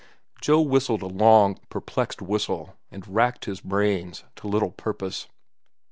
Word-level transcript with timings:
Joe 0.41 0.61
whistled 0.61 1.03
a 1.03 1.07
long, 1.07 1.59
perplexed 1.69 2.23
whistle, 2.23 2.73
and 2.89 3.07
racked 3.07 3.45
his 3.45 3.61
brains 3.61 4.23
to 4.37 4.47
little 4.47 4.71
purpose. 4.71 5.27